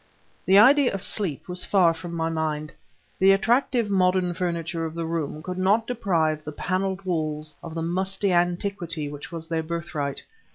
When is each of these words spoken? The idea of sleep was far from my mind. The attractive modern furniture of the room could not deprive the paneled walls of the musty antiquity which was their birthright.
The 0.47 0.57
idea 0.57 0.91
of 0.95 1.03
sleep 1.03 1.47
was 1.47 1.63
far 1.63 1.93
from 1.93 2.15
my 2.15 2.27
mind. 2.27 2.73
The 3.19 3.33
attractive 3.33 3.87
modern 3.91 4.33
furniture 4.33 4.83
of 4.83 4.95
the 4.95 5.05
room 5.05 5.43
could 5.43 5.59
not 5.59 5.85
deprive 5.85 6.43
the 6.43 6.51
paneled 6.51 7.05
walls 7.05 7.53
of 7.61 7.75
the 7.75 7.83
musty 7.83 8.33
antiquity 8.33 9.09
which 9.09 9.31
was 9.31 9.47
their 9.47 9.61
birthright. 9.61 10.23